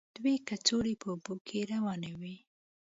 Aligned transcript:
دوه 0.15 0.31
کڅوړې 0.47 0.93
په 1.01 1.07
اوبو 1.13 1.33
کې 1.47 1.59
روانې 1.71 2.13
وې. 2.19 2.35